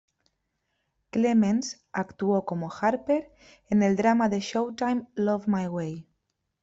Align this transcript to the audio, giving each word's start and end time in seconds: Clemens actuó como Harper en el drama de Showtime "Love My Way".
Clemens 1.11 1.85
actuó 1.91 2.43
como 2.43 2.71
Harper 2.73 3.31
en 3.69 3.83
el 3.83 3.95
drama 3.95 4.29
de 4.29 4.39
Showtime 4.39 5.05
"Love 5.13 5.45
My 5.47 5.67
Way". 5.67 6.07